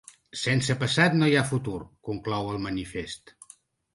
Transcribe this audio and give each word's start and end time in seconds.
Sense 0.43 0.75
passat 0.83 1.17
no 1.19 1.27
hi 1.31 1.35
ha 1.41 1.43
futur, 1.49 1.77
conclou 2.09 2.49
el 2.53 2.57
manifest. 2.65 3.35